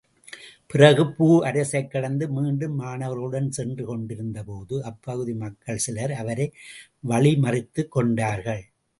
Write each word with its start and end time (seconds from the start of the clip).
பிறகு 0.67 1.13
பூ 1.13 1.43
அரசைக் 1.43 1.91
கடந்து 1.91 2.29
மீண்டும் 2.29 2.79
மாணவர்களுடன் 2.81 3.49
சென்று 3.49 3.85
கொண்டிருந்தபோது, 3.85 4.83
அப்பகுதி 4.83 5.33
மக்களில் 5.33 5.79
சிலர் 5.79 6.11
அவரை 6.11 6.53
வழிமறித்துக் 7.07 7.87
கொண்டார்கள். 7.87 8.63